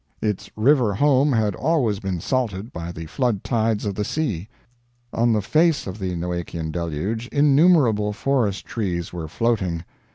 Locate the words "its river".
0.19-0.95